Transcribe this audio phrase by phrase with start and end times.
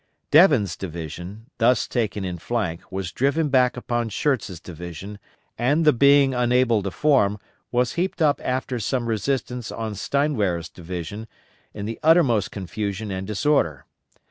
[0.31, 5.19] Devens' division, thus taken in flank, was driven back upon Schurz's division,
[5.59, 7.37] and the being unable to form,
[7.71, 11.27] was heaped up after some resistance on Steinwehr's division,
[11.71, 13.85] in the uttermost confusion and disorder.